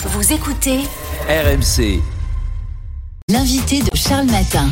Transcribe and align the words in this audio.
Vous 0.00 0.32
écoutez 0.32 0.78
RMC. 1.28 2.00
l'invité 3.28 3.80
de 3.80 3.90
Charles 3.96 4.26
Matin. 4.26 4.70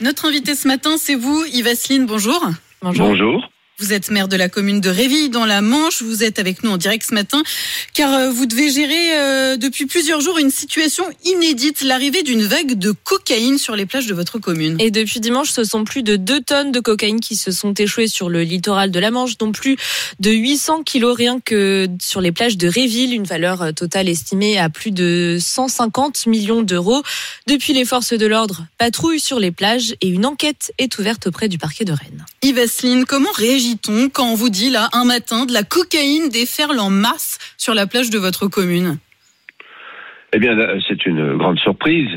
Notre 0.00 0.26
invité 0.28 0.54
ce 0.54 0.68
matin, 0.68 0.96
c'est 0.98 1.14
vous, 1.14 1.44
Yves 1.52 1.66
Asseline, 1.66 2.06
bonjour. 2.06 2.40
Bonjour. 2.82 3.40
Vous 3.80 3.94
êtes 3.94 4.10
maire 4.10 4.28
de 4.28 4.36
la 4.36 4.50
commune 4.50 4.82
de 4.82 4.90
Réville 4.90 5.30
dans 5.30 5.46
la 5.46 5.62
Manche. 5.62 6.02
Vous 6.02 6.22
êtes 6.22 6.38
avec 6.38 6.62
nous 6.62 6.70
en 6.70 6.76
direct 6.76 7.06
ce 7.08 7.14
matin 7.14 7.42
car 7.94 8.12
euh, 8.12 8.30
vous 8.30 8.44
devez 8.44 8.70
gérer 8.70 9.18
euh, 9.18 9.56
depuis 9.56 9.86
plusieurs 9.86 10.20
jours 10.20 10.38
une 10.38 10.50
situation 10.50 11.04
inédite, 11.24 11.82
l'arrivée 11.82 12.22
d'une 12.22 12.42
vague 12.42 12.74
de 12.74 12.92
cocaïne 12.92 13.56
sur 13.56 13.76
les 13.76 13.86
plages 13.86 14.06
de 14.06 14.12
votre 14.12 14.38
commune. 14.38 14.76
Et 14.80 14.90
depuis 14.90 15.18
dimanche, 15.18 15.50
ce 15.50 15.64
sont 15.64 15.84
plus 15.84 16.02
de 16.02 16.16
2 16.16 16.42
tonnes 16.42 16.72
de 16.72 16.80
cocaïne 16.80 17.20
qui 17.20 17.36
se 17.36 17.52
sont 17.52 17.72
échouées 17.72 18.06
sur 18.06 18.28
le 18.28 18.42
littoral 18.42 18.90
de 18.90 19.00
la 19.00 19.10
Manche, 19.10 19.38
dont 19.38 19.50
plus 19.50 19.78
de 20.18 20.30
800 20.30 20.82
kilos 20.82 21.16
rien 21.16 21.40
que 21.40 21.88
sur 22.02 22.20
les 22.20 22.32
plages 22.32 22.58
de 22.58 22.68
Réville, 22.68 23.14
une 23.14 23.24
valeur 23.24 23.62
euh, 23.62 23.72
totale 23.72 24.10
estimée 24.10 24.58
à 24.58 24.68
plus 24.68 24.90
de 24.90 25.38
150 25.40 26.26
millions 26.26 26.60
d'euros. 26.60 27.02
Depuis, 27.46 27.72
les 27.72 27.86
forces 27.86 28.12
de 28.12 28.26
l'ordre 28.26 28.66
patrouillent 28.76 29.20
sur 29.20 29.40
les 29.40 29.52
plages 29.52 29.94
et 30.02 30.08
une 30.08 30.26
enquête 30.26 30.72
est 30.76 30.98
ouverte 30.98 31.28
auprès 31.28 31.48
du 31.48 31.56
parquet 31.56 31.86
de 31.86 31.92
Rennes. 31.92 32.26
Yves 32.42 32.58
Asseline, 32.58 33.06
comment 33.06 33.32
réagit-on 33.70 34.08
quand 34.10 34.32
on 34.32 34.34
vous 34.34 34.50
dit 34.50 34.70
là 34.70 34.88
un 34.92 35.04
matin 35.04 35.46
de 35.46 35.52
la 35.52 35.62
cocaïne 35.62 36.28
déferle 36.28 36.78
en 36.78 36.90
masse 36.90 37.38
sur 37.56 37.74
la 37.74 37.86
plage 37.86 38.10
de 38.10 38.18
votre 38.18 38.46
commune? 38.48 38.98
Eh 40.32 40.38
bien, 40.38 40.54
là, 40.54 40.74
c'est 40.86 41.06
une 41.06 41.36
grande 41.36 41.58
surprise. 41.58 42.08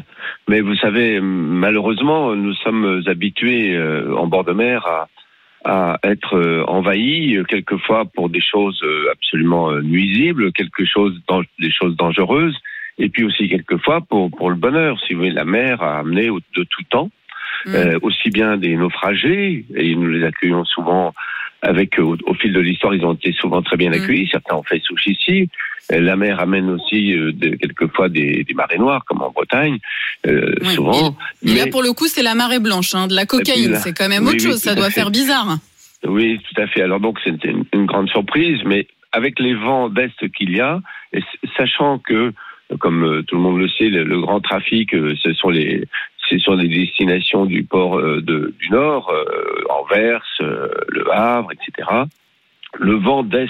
Mais 0.47 0.61
vous 0.61 0.75
savez, 0.75 1.19
malheureusement, 1.19 2.35
nous 2.35 2.53
sommes 2.55 3.01
habitués 3.07 3.75
euh, 3.75 4.15
en 4.15 4.27
bord 4.27 4.43
de 4.43 4.53
mer 4.53 4.85
à, 4.85 5.07
à 5.65 5.99
être 6.03 6.35
euh, 6.37 6.63
envahis 6.67 7.37
euh, 7.37 7.43
quelquefois 7.43 8.05
pour 8.05 8.29
des 8.29 8.41
choses 8.41 8.79
euh, 8.83 9.11
absolument 9.11 9.71
euh, 9.71 9.81
nuisibles, 9.81 10.51
quelque 10.53 10.85
chose, 10.85 11.19
des 11.59 11.71
choses 11.71 11.95
dangereuses, 11.95 12.55
et 12.99 13.09
puis 13.09 13.23
aussi 13.23 13.49
quelquefois 13.49 14.01
pour 14.01 14.29
pour 14.29 14.49
le 14.51 14.57
bonheur. 14.57 14.99
Si 15.07 15.13
vous 15.13 15.21
voulez, 15.21 15.31
la 15.31 15.45
mer 15.45 15.81
a 15.81 15.99
amené 15.99 16.27
de 16.27 16.63
tout 16.63 16.83
temps 16.89 17.09
Mm. 17.65 17.75
euh, 17.75 17.99
aussi 18.01 18.29
bien 18.29 18.57
des 18.57 18.75
naufragés, 18.75 19.65
et 19.75 19.95
nous 19.95 20.09
les 20.09 20.25
accueillons 20.25 20.65
souvent 20.65 21.13
avec, 21.63 21.97
au, 21.97 22.15
au 22.25 22.33
fil 22.35 22.53
de 22.53 22.59
l'histoire, 22.59 22.93
ils 22.93 23.03
ont 23.05 23.13
été 23.13 23.31
souvent 23.33 23.61
très 23.61 23.77
bien 23.77 23.89
Mm. 23.89 23.93
accueillis. 23.93 24.27
Certains 24.31 24.55
ont 24.55 24.63
fait 24.63 24.81
souche 24.83 25.07
ici. 25.07 25.49
Euh, 25.91 25.99
La 25.99 26.15
mer 26.15 26.39
amène 26.39 26.69
aussi 26.69 27.13
euh, 27.17 27.31
de- 27.33 27.55
quelquefois 27.55 28.09
des, 28.09 28.43
des 28.43 28.53
marées 28.53 28.77
noires, 28.77 29.03
comme 29.05 29.21
en 29.21 29.31
Bretagne, 29.31 29.79
euh, 30.27 30.53
souvent. 30.75 31.15
Et 31.43 31.55
là, 31.55 31.65
Mais- 31.65 31.69
pour 31.71 31.81
le 31.83 31.91
coup, 31.93 32.07
c'est 32.07 32.21
la 32.23 32.35
marée 32.35 32.59
blanche, 32.59 32.93
hein, 32.95 33.07
de 33.07 33.15
la 33.15 33.25
cocaïne. 33.25 33.75
C'est 33.75 33.93
quand 33.97 34.07
même 34.09 34.23
oui, 34.23 34.29
autre 34.35 34.43
oui, 34.45 34.51
chose. 34.51 34.57
Ça 34.61 34.75
doit 34.75 34.85
fait. 34.91 35.01
faire 35.01 35.11
bizarre. 35.11 35.57
Oui, 36.05 36.39
tout 36.49 36.61
à 36.61 36.67
fait. 36.67 36.81
Alors 36.81 36.99
donc 36.99 37.17
c'était 37.23 37.49
une, 37.49 37.63
une 37.73 37.85
grande 37.85 38.09
surprise, 38.09 38.59
mais 38.65 38.87
avec 39.13 39.39
les 39.39 39.53
vents 39.55 39.87
d'est 39.89 40.11
qu'il 40.37 40.51
y 40.55 40.59
a, 40.59 40.81
et 41.13 41.21
sachant 41.57 41.97
que, 41.99 42.33
comme 42.79 43.03
euh, 43.05 43.21
tout 43.23 43.35
le 43.35 43.41
monde 43.41 43.59
le 43.59 43.69
sait, 43.69 43.87
le, 43.89 44.19
grand 44.19 44.41
trafic, 44.41 44.93
euh, 44.93 45.15
ce 45.21 45.33
sont 45.33 45.49
les 45.49 45.85
sont 46.39 46.55
les 46.55 46.67
destinations 46.67 47.45
du 47.45 47.63
port 47.63 47.99
euh, 47.99 48.21
du 48.21 48.69
Nord, 48.69 49.09
euh, 49.09 49.63
Anvers, 49.69 50.23
euh, 50.41 50.67
Le 50.89 51.11
Havre, 51.11 51.51
etc. 51.51 51.89
Le 52.79 52.95
vent 52.95 53.23
d'est, 53.23 53.47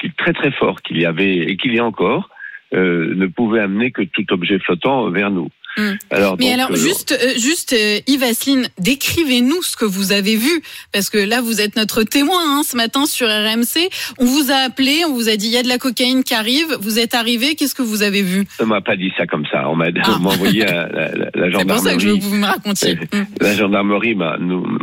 qui 0.00 0.06
est 0.06 0.16
très 0.16 0.32
très 0.32 0.50
fort, 0.50 0.80
qu'il 0.82 1.00
y 1.00 1.06
avait 1.06 1.36
et 1.36 1.56
qu'il 1.56 1.74
y 1.74 1.78
a 1.78 1.84
encore, 1.84 2.30
ne 2.72 3.26
pouvait 3.26 3.60
amener 3.60 3.90
que 3.90 4.02
tout 4.02 4.32
objet 4.32 4.58
flottant 4.58 5.10
vers 5.10 5.30
nous. 5.30 5.48
Mm. 5.76 5.92
Alors, 6.10 6.36
Mais 6.38 6.46
donc, 6.46 6.54
alors, 6.54 6.70
euh, 6.72 6.76
juste, 6.76 7.12
euh, 7.12 7.38
juste 7.38 7.72
euh, 7.74 7.98
Yves 8.06 8.22
Asseline, 8.22 8.68
décrivez-nous 8.78 9.62
ce 9.62 9.76
que 9.76 9.84
vous 9.84 10.12
avez 10.12 10.36
vu, 10.36 10.62
parce 10.92 11.10
que 11.10 11.18
là, 11.18 11.40
vous 11.42 11.60
êtes 11.60 11.76
notre 11.76 12.02
témoin 12.02 12.40
hein, 12.58 12.62
ce 12.64 12.76
matin 12.76 13.04
sur 13.06 13.26
RMC. 13.28 13.90
On 14.18 14.24
vous 14.24 14.50
a 14.50 14.56
appelé, 14.66 15.02
on 15.06 15.12
vous 15.12 15.28
a 15.28 15.36
dit 15.36 15.46
il 15.48 15.52
y 15.52 15.56
a 15.58 15.62
de 15.62 15.68
la 15.68 15.78
cocaïne 15.78 16.24
qui 16.24 16.34
arrive. 16.34 16.76
Vous 16.80 16.98
êtes 16.98 17.14
arrivé, 17.14 17.54
qu'est-ce 17.56 17.74
que 17.74 17.82
vous 17.82 18.02
avez 18.02 18.22
vu? 18.22 18.46
On 18.60 18.66
m'a 18.66 18.80
pas 18.80 18.96
dit 18.96 19.12
ça 19.16 19.26
comme 19.26 19.44
ça. 19.52 19.68
On 19.68 19.76
m'a 19.76 19.86
Ah. 20.02 20.12
envoyé 20.24 20.64
la, 20.64 20.88
la, 20.88 21.08
la 21.34 21.58
C'est 21.58 21.66
pour 21.66 21.78
ça 21.78 21.94
que 21.94 22.00
je 22.00 22.08
veux 22.08 22.14
gendarmerie. 22.14 22.18
que 22.20 22.24
vous 22.24 22.34
me 22.36 22.46
racontiez. 22.46 22.94
Mm. 22.94 23.26
La 23.40 23.54
gendarmerie 23.54 24.14
m'a 24.14 24.36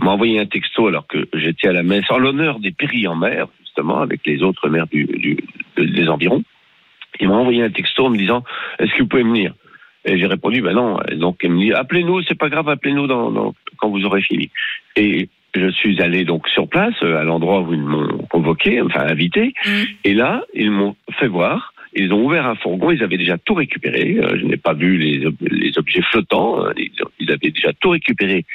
envoyé 0.05 0.39
un 0.39 0.45
texto 0.45 0.87
alors 0.87 1.08
que 1.08 1.17
j'étais 1.33 1.67
à 1.70 1.73
la 1.73 1.83
messe 1.83 2.05
en 2.09 2.17
l'honneur 2.17 2.59
des 2.59 2.71
péris 2.71 3.08
en 3.08 3.15
mer, 3.15 3.48
justement, 3.64 3.99
avec 4.02 4.21
les 4.26 4.43
autres 4.43 4.70
maires 4.70 4.87
du, 4.87 5.05
du- 5.05 5.37
de- 5.77 5.86
des 5.86 6.08
environs. 6.08 6.43
Il 7.20 7.30
m'a 7.30 7.36
envoyé 7.36 7.64
un 7.64 7.70
texto 7.70 8.05
en 8.05 8.09
me 8.09 8.17
disant 8.17 8.43
Est-ce 8.80 8.92
que 8.93 8.99
vous 9.03 9.08
pouvez 9.08 9.23
venir? 9.23 9.53
Et 10.05 10.17
j'ai 10.17 10.25
répondu 10.27 10.61
Ben 10.61 10.73
non. 10.73 10.99
Et 11.09 11.15
donc 11.15 11.37
il 11.43 11.52
me 11.52 11.59
dit 11.59 11.73
Appelez-nous, 11.73 12.21
c'est 12.23 12.37
pas 12.37 12.49
grave, 12.49 12.67
appelez-nous 12.69 13.08
dans, 13.08 13.31
dans- 13.31 13.53
quand 13.77 13.89
vous 13.89 14.03
aurez 14.05 14.21
fini. 14.21 14.49
Et 14.95 15.30
je 15.55 15.69
suis 15.69 16.02
allé 16.02 16.25
donc 16.25 16.47
sur 16.49 16.67
place, 16.67 16.95
euh, 17.03 17.17
à 17.19 17.23
l'endroit 17.23 17.61
où 17.61 17.73
ils 17.73 17.80
m'ont 17.81 18.17
convoqué, 18.30 18.81
enfin 18.81 19.02
invité. 19.08 19.53
Mm. 19.65 19.69
Et 20.03 20.14
là, 20.14 20.43
ils 20.53 20.71
m'ont 20.71 20.95
fait 21.19 21.27
voir. 21.27 21.73
Ils 21.95 22.11
ont 22.11 22.25
ouvert 22.25 22.47
un 22.47 22.55
fourgon, 22.55 22.89
ils 22.89 23.03
avaient 23.03 23.17
déjà 23.19 23.37
tout 23.37 23.53
récupéré. 23.53 24.17
Euh, 24.19 24.37
je 24.39 24.45
n'ai 24.45 24.58
pas 24.58 24.73
vu 24.73 24.97
les, 24.97 25.25
ob- 25.27 25.36
les 25.41 25.77
objets 25.77 26.02
flottants. 26.02 26.65
euh, 26.65 26.73
Ils, 27.20 27.31
avaient 27.31 27.52
déjà 27.52 27.71
tout 27.73 27.89
récupéré 27.91 28.45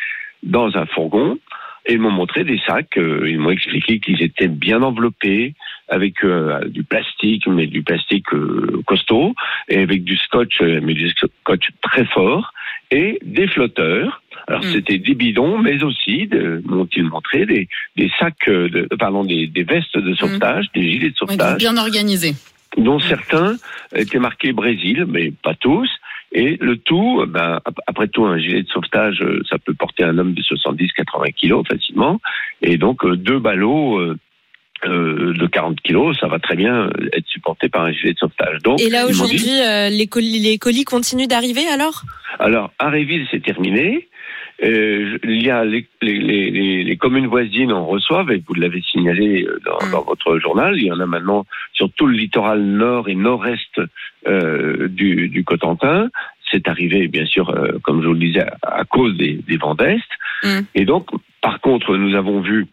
dans 0.42 0.76
un 0.76 0.86
fourgon. 0.86 1.38
Et 1.86 1.92
ils 1.94 2.00
m'ont 2.00 2.10
montré 2.10 2.42
des 2.44 2.58
sacs. 2.66 2.96
ils 2.98 3.38
m'ont 3.38 3.50
expliqué 3.50 4.00
qu'ils 4.00 4.22
étaient 4.22 4.48
bien 4.48 4.82
enveloppés 4.82 5.54
avec 5.88 6.22
euh, 6.24 6.60
du 6.68 6.82
plastique, 6.84 7.46
mais 7.46 7.66
du 7.66 7.82
plastique 7.82 8.32
euh, 8.34 8.82
costaud, 8.86 9.34
et 9.68 9.78
avec 9.78 10.04
du 10.04 10.16
scotch, 10.16 10.60
euh, 10.60 10.80
mais 10.82 10.94
du 10.94 11.08
scotch 11.10 11.68
très 11.82 12.04
fort, 12.06 12.52
et 12.90 13.18
des 13.24 13.46
flotteurs. 13.48 14.22
Alors 14.46 14.60
Mm. 14.64 14.72
c'était 14.72 14.98
des 14.98 15.14
bidons, 15.14 15.58
mais 15.58 15.82
aussi, 15.82 16.26
de- 16.26 16.62
m'ont-ils 16.66 17.04
montré, 17.04 17.44
des, 17.46 17.68
des 17.96 18.10
sacs, 18.18 18.48
de, 18.48 18.88
pardon, 18.98 19.24
des, 19.24 19.46
des 19.46 19.64
vestes 19.64 19.98
de 19.98 20.14
sauvetage, 20.14 20.66
des 20.74 20.90
gilets 20.90 21.10
de 21.10 21.16
sauvetage 21.16 21.58
bien 21.58 21.76
organisé. 21.76 22.32
dont 22.76 22.98
certains 23.00 23.56
étaient 23.94 24.18
marqués 24.18 24.52
Brésil, 24.52 25.04
mais 25.08 25.32
pas 25.42 25.54
tous. 25.54 25.88
Et 26.32 26.58
le 26.60 26.76
tout, 26.76 27.24
ben, 27.26 27.58
ap- 27.64 27.80
après 27.86 28.06
tout, 28.08 28.26
un 28.26 28.38
gilet 28.38 28.62
de 28.62 28.68
sauvetage, 28.68 29.24
ça 29.48 29.58
peut 29.58 29.72
porter 29.72 30.04
un 30.04 30.18
homme 30.18 30.34
de 30.34 30.42
70-80 30.42 31.32
kilos 31.32 31.66
facilement. 31.66 32.20
Et 32.60 32.76
donc, 32.76 33.06
deux 33.14 33.38
ballots 33.38 33.98
euh, 34.86 35.32
de 35.34 35.46
40 35.46 35.80
kilos, 35.80 36.16
ça 36.20 36.28
va 36.28 36.38
très 36.38 36.56
bien 36.56 36.88
être 37.12 37.26
supporté 37.26 37.68
par 37.68 37.82
un 37.84 37.92
gilet 37.92 38.12
de 38.12 38.18
sauvetage. 38.18 38.58
Donc, 38.62 38.80
Et 38.80 38.90
là, 38.90 39.06
aujourd'hui, 39.06 39.38
dit- 39.38 39.60
euh, 39.60 39.88
les, 39.88 40.06
colis, 40.06 40.38
les 40.38 40.58
colis 40.58 40.84
continuent 40.84 41.26
d'arriver 41.26 41.66
alors? 41.72 42.02
Alors, 42.38 42.70
à 42.78 42.88
Réville, 42.88 43.26
c'est 43.30 43.42
terminé. 43.42 44.08
Euh, 44.64 45.18
il 45.22 45.42
y 45.44 45.50
a 45.50 45.64
les, 45.64 45.86
les, 46.02 46.18
les, 46.18 46.50
les- 46.50 46.84
les 46.84 46.96
communes 46.96 47.26
voisines 47.28 47.72
en 47.72 47.86
reçoivent, 47.86 48.30
et 48.32 48.42
vous 48.46 48.54
l'avez 48.54 48.82
signalé 48.82 49.46
dans, 49.64 49.86
Mm. 49.86 49.90
dans 49.92 50.02
votre 50.02 50.38
journal. 50.40 50.74
Il 50.76 50.84
y 50.84 50.92
en 50.92 50.98
a 51.00 51.06
maintenant 51.06 51.46
sur 51.72 51.90
tout 51.92 52.06
le 52.06 52.14
littoral 52.16 52.60
nord 52.62 53.08
et 53.08 53.14
nord-est 53.14 53.80
du, 54.88 55.28
du 55.28 55.44
Cotentin. 55.44 56.08
C'est 56.50 56.66
arrivé, 56.68 57.08
bien 57.08 57.26
sûr, 57.26 57.54
comme 57.82 58.02
je 58.02 58.06
vous 58.08 58.14
le 58.14 58.18
disais, 58.20 58.40
à, 58.62 58.80
à 58.80 58.84
cause 58.84 59.16
des, 59.16 59.38
des 59.46 59.56
vents 59.56 59.74
d'est. 59.74 59.98
Mm. 60.42 60.60
Et 60.74 60.84
donc, 60.84 61.08
par 61.40 61.60
contre, 61.60 61.96
nous 61.96 62.16
avons 62.16 62.40
vu 62.40 62.66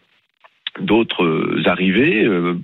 d'autres 0.80 1.24
euh, 1.24 1.62
arrivées, 1.66 2.24
euh, 2.24 2.54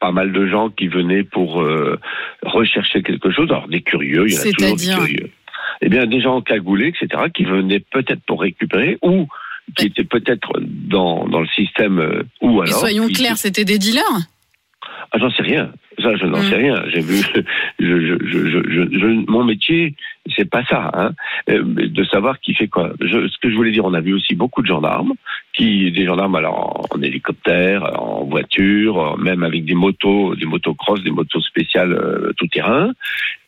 pas 0.00 0.12
mal 0.12 0.32
de 0.32 0.46
gens 0.46 0.70
qui 0.70 0.88
venaient 0.88 1.22
pour 1.24 1.62
euh, 1.62 1.98
rechercher 2.42 3.02
quelque 3.02 3.30
chose. 3.30 3.48
Alors, 3.50 3.68
des 3.68 3.80
curieux, 3.82 4.26
il 4.28 4.34
y 4.34 4.38
en 4.38 4.40
a 4.40 4.52
toujours 4.52 4.76
des 4.76 4.86
curieux. 4.94 5.30
Eh 5.80 5.88
bien, 5.88 6.06
des 6.06 6.20
gens 6.20 6.40
cagoulés, 6.42 6.88
etc., 6.88 7.24
qui 7.34 7.44
venaient 7.44 7.80
peut-être 7.80 8.22
pour 8.26 8.40
récupérer 8.42 8.98
ou 9.02 9.26
qui 9.76 9.86
étaient 9.86 10.04
peut-être 10.04 10.52
dans, 10.60 11.26
dans 11.26 11.40
le 11.40 11.46
système 11.48 12.24
ou 12.40 12.60
Mais 12.62 12.68
alors. 12.68 12.80
soyons 12.80 13.06
qui- 13.08 13.14
clairs, 13.14 13.38
c'était 13.38 13.64
des 13.64 13.78
dealers 13.78 14.02
Ah, 15.12 15.18
j'en 15.18 15.30
sais 15.30 15.42
rien. 15.42 15.72
Ça, 16.00 16.16
je 16.16 16.24
n'en 16.26 16.38
Mm. 16.38 16.48
sais 16.50 16.56
rien. 16.56 16.82
J'ai 16.88 17.00
vu. 17.00 17.16
Je, 17.78 17.98
je, 18.00 18.18
je, 18.98 19.30
mon 19.30 19.44
métier, 19.44 19.94
c'est 20.36 20.48
pas 20.48 20.64
ça. 20.64 20.90
Hein, 20.94 21.10
de 21.48 22.04
savoir 22.04 22.38
qui 22.40 22.54
fait 22.54 22.68
quoi. 22.68 22.92
Ce 23.00 23.38
que 23.40 23.50
je 23.50 23.54
voulais 23.54 23.72
dire, 23.72 23.84
on 23.84 23.94
a 23.94 24.00
vu 24.00 24.14
aussi 24.14 24.34
beaucoup 24.34 24.62
de 24.62 24.66
gendarmes, 24.66 25.12
qui 25.52 25.92
des 25.92 26.06
gendarmes 26.06 26.34
alors 26.34 26.86
en, 26.90 27.02
hélicoptère, 27.02 28.00
en 28.00 28.24
voiture, 28.24 29.18
même 29.18 29.42
avec 29.42 29.64
des 29.64 29.74
motos, 29.74 30.34
des 30.34 30.46
motocross, 30.46 31.02
des 31.02 31.10
motos 31.10 31.40
spéciales 31.42 31.92
euh, 31.92 32.32
tout 32.36 32.46
terrain. 32.48 32.92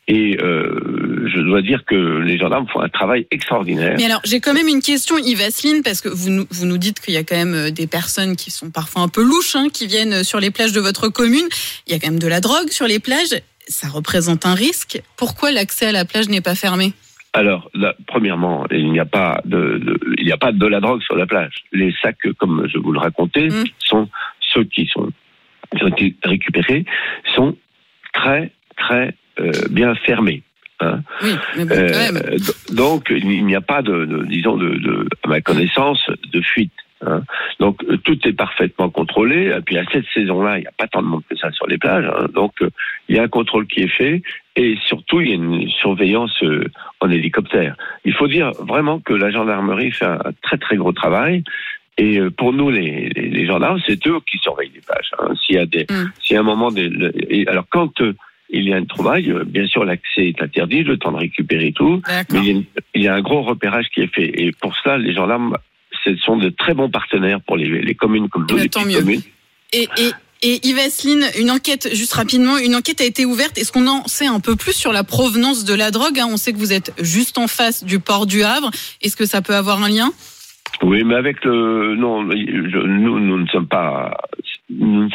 Et 0.07 0.37
euh, 0.39 1.27
je 1.33 1.41
dois 1.41 1.63
dire 1.63 1.83
que 1.83 1.95
les 1.95 2.37
gendarmes 2.37 2.67
font 2.67 2.81
un 2.81 2.89
travail 2.89 3.25
extraordinaire. 3.31 3.95
Mais 3.97 4.05
alors, 4.05 4.21
j'ai 4.23 4.39
quand 4.39 4.53
même 4.53 4.67
une 4.67 4.81
question, 4.81 5.17
Yves 5.17 5.41
Asseline, 5.41 5.81
parce 5.81 6.01
que 6.01 6.09
vous 6.09 6.29
nous, 6.29 6.45
vous 6.51 6.67
nous 6.67 6.77
dites 6.77 6.99
qu'il 6.99 7.15
y 7.15 7.17
a 7.17 7.23
quand 7.23 7.35
même 7.35 7.55
euh, 7.55 7.71
des 7.71 7.87
personnes 7.87 8.35
qui 8.35 8.51
sont 8.51 8.69
parfois 8.69 9.01
un 9.01 9.07
peu 9.07 9.23
louches, 9.23 9.55
hein, 9.55 9.69
qui 9.73 9.87
viennent 9.87 10.23
sur 10.23 10.39
les 10.39 10.51
plages 10.51 10.73
de 10.73 10.79
votre 10.79 11.09
commune. 11.09 11.47
Il 11.87 11.93
y 11.93 11.95
a 11.95 11.99
quand 11.99 12.09
même 12.09 12.19
de 12.19 12.27
la 12.27 12.39
drogue 12.39 12.69
sur 12.69 12.85
les 12.85 12.99
plages. 12.99 13.41
Ça 13.67 13.87
représente 13.87 14.45
un 14.45 14.53
risque. 14.53 15.01
Pourquoi 15.17 15.51
l'accès 15.51 15.87
à 15.87 15.91
la 15.91 16.05
plage 16.05 16.29
n'est 16.29 16.41
pas 16.41 16.53
fermé? 16.53 16.93
Alors, 17.35 17.69
là, 17.73 17.93
premièrement, 18.07 18.65
il 18.71 18.91
n'y 18.93 18.99
a 18.99 19.05
pas 19.05 19.41
de, 19.43 19.77
de- 19.77 19.99
il 20.17 20.25
n'y 20.25 20.31
a 20.31 20.37
pas 20.37 20.53
de 20.53 20.65
la 20.65 20.79
drogue 20.79 21.01
sur 21.03 21.17
la 21.17 21.25
plage. 21.25 21.53
Les 21.73 21.93
sacs, 22.01 22.31
comme 22.37 22.65
je 22.71 22.77
vous 22.77 22.93
le 22.93 22.99
racontais, 22.99 23.47
Mm. 23.49 23.65
sont 23.79 24.09
ceux 24.53 24.63
qui 24.63 24.85
sont, 24.87 25.11
qui 25.75 25.83
ont 25.83 25.87
été 25.89 26.15
récupérés 26.23 26.85
sont 27.35 27.57
très 28.13 28.51
très 28.77 29.13
euh, 29.41 29.51
bien 29.69 29.93
fermés. 29.95 30.43
hein. 30.79 31.01
Oui, 31.21 31.31
mais 31.57 31.65
bon, 31.65 31.75
Euh, 31.75 31.89
quand 31.91 32.13
même. 32.13 32.21
d- 32.37 32.73
donc, 32.73 33.07
il 33.09 33.45
n'y 33.45 33.55
a 33.55 33.61
pas 33.61 33.81
de, 33.81 34.05
de- 34.05 34.23
disons, 34.25 34.55
de, 34.55 34.69
de- 34.87 35.07
à 35.23 35.27
ma 35.27 35.41
connaissance, 35.41 36.01
de 36.31 36.39
fuite. 36.41 36.71
Hein. 37.07 37.23
Donc 37.59 37.83
euh, 37.83 37.97
tout 37.97 38.17
est 38.27 38.33
parfaitement 38.33 38.89
contrôlé. 38.89 39.53
Et 39.57 39.61
puis 39.61 39.77
à 39.77 39.83
cette 39.91 40.05
saison-là, 40.13 40.57
il 40.57 40.61
n'y 40.61 40.67
a 40.67 40.71
pas 40.77 40.87
tant 40.87 41.01
de 41.01 41.07
monde 41.07 41.23
que 41.29 41.35
ça 41.37 41.51
sur 41.51 41.67
les 41.67 41.77
plages. 41.77 42.05
hein. 42.05 42.27
Donc 42.33 42.53
euh, 42.61 42.69
il 43.09 43.15
y 43.15 43.19
a 43.19 43.23
un 43.23 43.27
contrôle 43.27 43.67
qui 43.67 43.81
est 43.81 43.87
fait 43.87 44.21
et 44.55 44.77
surtout 44.87 45.21
il 45.21 45.29
y 45.29 45.31
a 45.31 45.35
une 45.35 45.69
surveillance 45.69 46.41
euh, 46.43 46.65
en 47.01 47.09
hélicoptère. 47.09 47.75
Il 48.05 48.13
faut 48.13 48.27
dire 48.27 48.51
vraiment 48.59 48.99
que 48.99 49.13
la 49.13 49.31
gendarmerie 49.31 49.91
fait 49.91 50.05
un 50.05 50.19
très 50.41 50.57
très 50.57 50.75
gros 50.77 50.91
travail. 50.93 51.43
Et 51.97 52.19
pour 52.37 52.51
nous, 52.51 52.69
les, 52.71 53.07
les, 53.15 53.29
les 53.29 53.45
gendarmes, 53.45 53.79
c'est 53.87 54.05
eux 54.07 54.19
qui 54.29 54.37
surveillent 54.39 54.71
les 54.75 54.81
plages. 54.81 55.11
hein. 55.17 55.33
S'il 55.41 55.55
y 55.55 55.59
a 55.59 55.65
des, 55.65 55.85
Mm. 55.89 56.11
s'il 56.19 56.33
y 56.33 56.37
a 56.37 56.41
un 56.41 56.43
moment, 56.43 56.69
des, 56.69 56.89
le- 56.89 57.13
et 57.33 57.47
alors 57.47 57.65
quand 57.69 58.01
euh, 58.01 58.13
il 58.49 58.67
y 58.67 58.73
a 58.73 58.77
une 58.77 58.85
trouvaille, 58.85 59.33
bien 59.45 59.65
sûr 59.65 59.85
l'accès 59.85 60.27
est 60.27 60.41
interdit, 60.41 60.83
le 60.83 60.97
temps 60.97 61.13
de 61.13 61.17
récupérer 61.17 61.71
tout. 61.71 62.01
Mais 62.33 62.39
il 62.39 62.45
y, 62.45 62.49
a 62.49 62.51
une- 62.51 62.63
il 62.95 63.01
y 63.03 63.07
a 63.07 63.15
un 63.15 63.21
gros 63.21 63.41
repérage 63.43 63.87
qui 63.93 64.01
est 64.01 64.13
fait. 64.13 64.29
Et 64.41 64.51
pour 64.51 64.75
ça, 64.83 64.97
les 64.97 65.13
gendarmes, 65.13 65.55
ce 66.05 66.15
sont 66.17 66.37
de 66.37 66.49
très 66.49 66.73
bons 66.73 66.89
partenaires 66.89 67.41
pour 67.41 67.57
les, 67.57 67.81
les 67.81 67.95
communes 67.95 68.29
comme 68.29 68.45
nous, 68.49 68.57
les 68.57 68.69
tant 68.69 68.83
petites 68.83 68.95
mieux. 68.95 69.01
communes. 69.01 69.21
Et, 69.73 69.89
et, 69.97 70.11
et 70.43 70.67
Yves 70.67 70.79
Asseline, 70.79 71.25
une 71.39 71.49
enquête, 71.49 71.89
juste 71.93 72.13
rapidement, 72.13 72.57
une 72.57 72.75
enquête 72.75 73.01
a 73.01 73.05
été 73.05 73.25
ouverte. 73.25 73.57
Est-ce 73.57 73.71
qu'on 73.71 73.87
en 73.87 74.05
sait 74.07 74.27
un 74.27 74.39
peu 74.39 74.55
plus 74.55 74.73
sur 74.73 74.93
la 74.93 75.03
provenance 75.03 75.65
de 75.65 75.73
la 75.73 75.91
drogue 75.91 76.19
hein? 76.19 76.27
On 76.29 76.37
sait 76.37 76.53
que 76.53 76.57
vous 76.59 76.71
êtes 76.71 76.93
juste 77.01 77.37
en 77.37 77.47
face 77.47 77.83
du 77.83 77.99
port 77.99 78.25
du 78.27 78.43
Havre. 78.43 78.69
Est-ce 79.01 79.15
que 79.15 79.25
ça 79.25 79.41
peut 79.41 79.55
avoir 79.55 79.81
un 79.81 79.89
lien? 79.89 80.11
Oui, 80.81 81.03
mais 81.03 81.15
avec 81.15 81.43
le 81.43 81.95
non, 81.95 82.23
nous, 82.23 83.19
nous 83.19 83.39
ne 83.39 83.47
sommes 83.47 83.67
pas, 83.67 84.17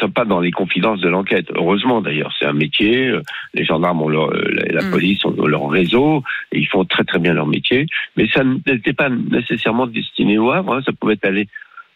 sommes 0.01 0.11
pas 0.13 0.25
dans 0.25 0.39
les 0.41 0.51
confidences 0.51 0.99
de 0.99 1.09
l'enquête. 1.09 1.47
Heureusement, 1.55 2.01
d'ailleurs, 2.01 2.33
c'est 2.37 2.45
un 2.45 2.53
métier. 2.53 3.07
euh, 3.07 3.21
Les 3.53 3.63
gendarmes 3.65 4.01
ont 4.01 4.09
leur, 4.09 4.29
euh, 4.33 4.43
la, 4.53 4.81
la 4.81 4.81
Mm. 4.87 4.91
police 4.91 5.23
ont 5.25 5.33
leur 5.47 5.69
réseau 5.69 6.23
et 6.51 6.59
ils 6.59 6.67
font 6.67 6.83
très 6.85 7.03
très 7.03 7.19
bien 7.19 7.33
leur 7.33 7.47
métier. 7.47 7.85
Mais 8.17 8.27
ça 8.33 8.43
n'était 8.43 8.93
pas 8.93 9.09
nécessairement 9.09 9.87
destiné 9.87 10.37
au 10.37 10.51
Havre. 10.51 10.73
hein, 10.75 10.81
ça 10.85 10.91
pouvait 10.91 11.17
aller, 11.23 11.47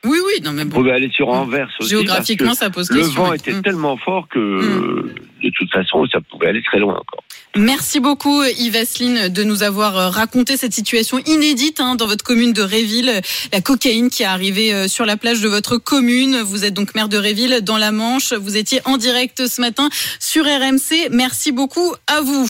Oui, 0.05 0.17
oui, 0.25 0.41
non 0.43 0.51
mais 0.53 0.65
bon. 0.65 0.77
pouvait 0.77 0.91
aller 0.91 1.11
sur 1.11 1.29
Anvers 1.29 1.69
aussi. 1.79 1.89
Géographiquement, 1.89 2.47
parce 2.47 2.59
ça 2.59 2.69
pose 2.69 2.87
que 2.89 2.93
le 2.93 3.01
question. 3.01 3.23
vent 3.23 3.33
était 3.33 3.53
Mm. 3.53 3.61
tellement 3.63 3.97
fort 3.97 4.27
que 4.29 4.39
euh, 4.39 5.13
de 5.43 5.49
toute 5.57 5.71
façon, 5.71 6.05
ça 6.11 6.19
pouvait 6.21 6.47
aller 6.47 6.63
très 6.63 6.79
loin 6.79 6.93
encore. 6.93 7.23
Merci 7.57 8.01
beaucoup 8.01 8.43
Yves 8.43 8.75
Asseline 8.75 9.29
de 9.29 9.43
nous 9.43 9.63
avoir 9.63 9.97
euh, 9.97 10.09
raconté 10.09 10.57
cette 10.57 10.73
situation 10.73 11.19
inédite 11.25 11.79
hein, 11.79 11.95
dans 11.95 12.05
votre 12.05 12.23
commune 12.23 12.51
de 12.51 12.61
Réville, 12.61 13.21
la 13.53 13.61
cocaïne 13.61 14.09
qui 14.09 14.23
est 14.23 14.25
arrivée 14.25 14.73
euh, 14.73 14.87
sur 14.89 15.05
la 15.05 15.15
plage 15.15 15.39
de 15.41 15.47
votre 15.47 15.77
commune. 15.77 16.41
Vous 16.41 16.65
êtes 16.65 16.73
donc 16.73 16.93
maire 16.95 17.07
de 17.07 17.17
Réville 17.17 17.59
dans 17.63 17.77
la 17.77 17.93
Manche. 17.93 18.33
Vous 18.33 18.57
étiez 18.57 18.81
en 18.83 18.97
direct 18.97 19.47
ce 19.47 19.61
matin 19.61 19.87
sur 20.19 20.43
RMC. 20.43 21.09
Merci 21.11 21.53
beaucoup 21.53 21.93
à 22.07 22.19
vous. 22.21 22.43